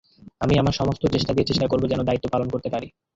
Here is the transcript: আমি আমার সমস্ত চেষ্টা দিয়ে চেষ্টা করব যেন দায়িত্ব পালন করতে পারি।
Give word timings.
আমি 0.41 0.53
আমার 0.57 0.73
সমস্ত 0.73 1.03
চেষ্টা 1.07 1.31
দিয়ে 1.33 1.49
চেষ্টা 1.49 1.65
করব 1.67 1.83
যেন 1.87 2.01
দায়িত্ব 2.03 2.25
পালন 2.31 2.47
করতে 2.49 2.69
পারি। 2.69 2.87